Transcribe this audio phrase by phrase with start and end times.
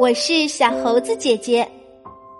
[0.00, 1.70] 我是小猴子姐姐。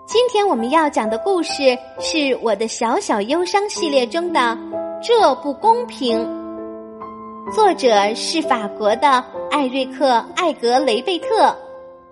[0.07, 4.39] 今天我们要讲的故事是我的小小忧伤系列中的
[4.99, 6.19] 《这不公平》，
[7.53, 11.55] 作者是法国的艾瑞克·艾格雷贝特，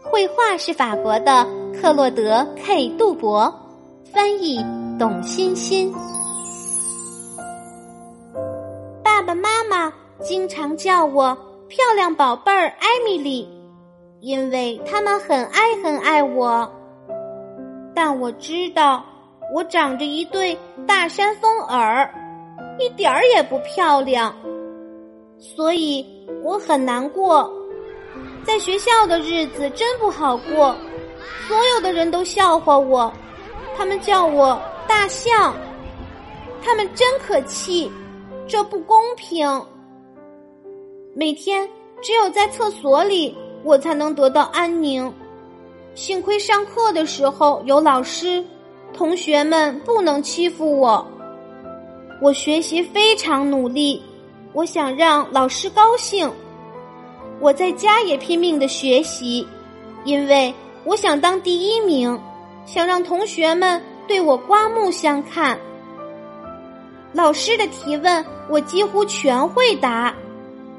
[0.03, 1.47] 绘画是法国的
[1.81, 3.51] 克洛德 ·K· 杜博，
[4.13, 4.63] 翻译
[4.99, 5.91] 董欣欣。
[9.03, 11.35] 爸爸妈妈经常叫我
[11.67, 13.49] 漂亮宝贝儿艾米丽。
[14.21, 16.69] 因为他们很爱很爱我，
[17.95, 19.03] 但我知道
[19.53, 22.13] 我长着一对大山峰耳，
[22.79, 24.35] 一点儿也不漂亮，
[25.37, 26.05] 所以
[26.43, 27.49] 我很难过。
[28.43, 30.75] 在学校的日子真不好过，
[31.47, 33.11] 所有的人都笑话我，
[33.77, 35.55] 他们叫我大象，
[36.61, 37.89] 他们真可气，
[38.47, 39.47] 这不公平。
[41.15, 41.67] 每天
[42.01, 43.33] 只有在厕所里。
[43.63, 45.11] 我才能得到安宁。
[45.95, 48.43] 幸亏上课的时候有老师，
[48.93, 51.05] 同学们不能欺负我。
[52.21, 54.01] 我学习非常努力，
[54.53, 56.31] 我想让老师高兴。
[57.39, 59.47] 我在家也拼命的学习，
[60.03, 62.19] 因为我想当第一名，
[62.65, 65.57] 想让同学们对我刮目相看。
[67.13, 70.13] 老师的提问我几乎全会答，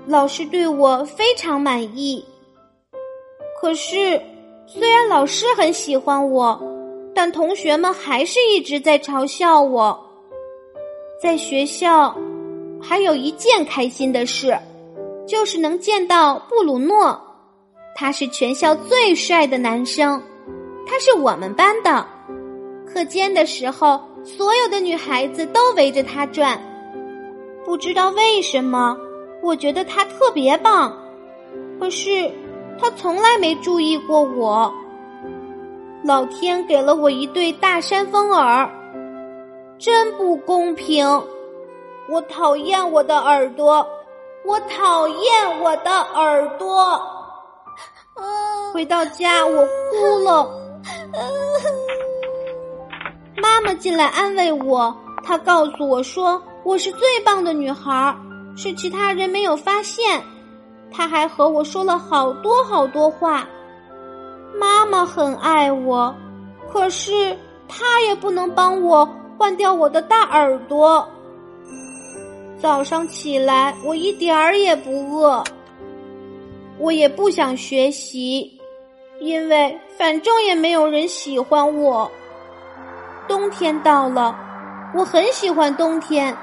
[0.06, 2.25] 老师对我非常满意。
[3.61, 4.19] 可是，
[4.66, 6.58] 虽然老师很喜欢我，
[7.14, 9.98] 但同学们还是一直在嘲笑我。
[11.20, 12.16] 在学校，
[12.81, 14.56] 还有一件开心的事，
[15.27, 17.20] 就是能见到布鲁诺。
[17.94, 20.22] 他是全校最帅的男生，
[20.86, 22.06] 他是我们班的。
[22.86, 26.58] 课间的时候，所有的女孩子都围着他转。
[27.66, 28.97] 不知道为什么，
[29.42, 30.97] 我觉得他特别棒。
[31.78, 32.33] 可是。
[32.81, 34.73] 他从来没注意过我。
[36.03, 38.69] 老天给了我一对大山峰耳，
[39.78, 41.06] 真不公平！
[42.09, 43.87] 我讨厌我的耳朵，
[44.44, 47.00] 我讨厌我的耳朵。
[48.72, 50.49] 回到家，我哭了。
[53.37, 58.16] 妈妈进来安慰我，她告诉我说我是最棒的女孩，
[58.56, 60.22] 是其他人没有发现。
[60.93, 63.47] 他还和我说了好多好多话。
[64.59, 66.15] 妈妈很爱我，
[66.71, 67.37] 可是
[67.69, 69.09] 他也不能帮我
[69.39, 71.09] 换掉我的大耳朵。
[72.59, 75.43] 早上起来，我一点儿也不饿，
[76.78, 78.61] 我也不想学习，
[79.21, 82.11] 因为反正也没有人喜欢我。
[83.27, 84.37] 冬天到了，
[84.95, 86.37] 我很喜欢冬天，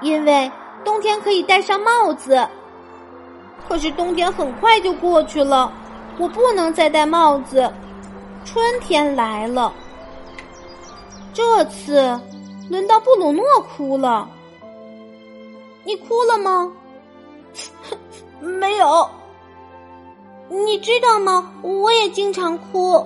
[0.00, 0.50] 因为
[0.82, 2.48] 冬天可以戴上帽子。
[3.68, 5.72] 可是冬天很快就过去了，
[6.18, 7.72] 我不能再戴帽子。
[8.44, 9.72] 春天来了，
[11.32, 12.20] 这次
[12.68, 14.28] 轮到布鲁诺哭了。
[15.84, 16.70] 你哭了吗？
[18.40, 19.08] 没有。
[20.50, 21.50] 你知道吗？
[21.62, 23.02] 我也经常哭。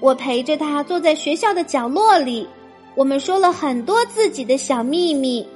[0.00, 2.48] 我陪着他坐在学校的角落里，
[2.96, 5.48] 我们说了很多自己的小秘密。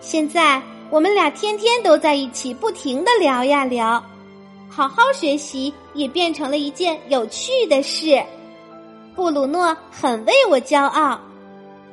[0.00, 0.62] 现在。
[0.90, 4.02] 我们俩天天都在一起，不停的聊呀聊，
[4.68, 8.22] 好好学习也变成了一件有趣的事。
[9.14, 11.20] 布鲁诺很为我骄傲。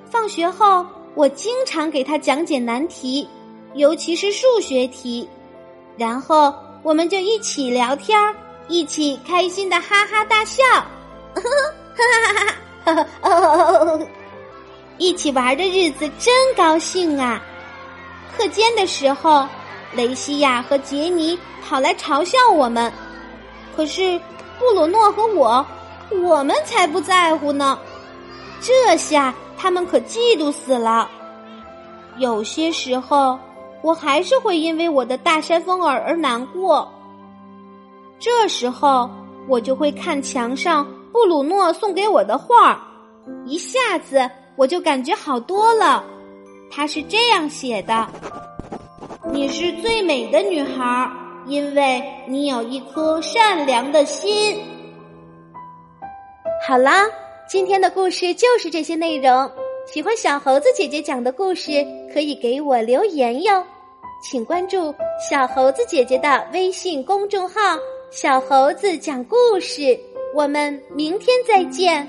[0.10, 3.28] 放学后，我经常给他讲解难题，
[3.74, 5.28] 尤其是数学题，
[5.98, 6.54] 然后
[6.84, 8.18] 我们就一起聊天
[8.68, 10.64] 一起开心的哈哈大笑，
[11.34, 11.42] 哈
[12.86, 14.00] 哈哈哈哈！
[15.00, 17.42] 一起玩的日子真高兴啊！
[18.36, 19.48] 课间的时候，
[19.94, 22.92] 雷西亚和杰尼跑来嘲笑我们，
[23.76, 24.20] 可是
[24.60, 25.66] 布鲁诺和我，
[26.24, 27.78] 我们才不在乎呢。
[28.60, 31.10] 这下他们可嫉妒死了。
[32.18, 33.38] 有些时候，
[33.82, 36.92] 我还是会因为我的大山风耳而难过。
[38.20, 39.10] 这时候，
[39.48, 42.82] 我就会看墙上布鲁诺送给我的画，
[43.46, 46.04] 一下子我就感觉好多了。
[46.76, 48.08] 他是这样写的
[49.32, 51.08] ：“你是最美的女孩，
[51.46, 54.58] 因为你有一颗善良的心。”
[56.68, 57.06] 好啦，
[57.48, 59.50] 今天的故事就是这些内容。
[59.94, 63.64] 喜欢小猴子姐姐讲的故事，可以给我留言哟。
[64.24, 64.96] 请关注
[65.30, 67.56] 小猴子姐姐的微信公众号
[68.10, 70.00] “小猴子讲故事”。
[70.34, 72.08] 我们明天再见。